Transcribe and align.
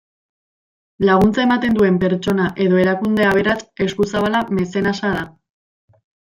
Laguntza 1.09 1.43
ematen 1.47 1.75
duen 1.79 1.99
pertsona 2.03 2.47
edo 2.65 2.79
erakunde 2.85 3.27
aberats 3.33 3.61
eskuzabala 3.87 4.43
mezenasa 4.61 5.13
da. 5.21 5.29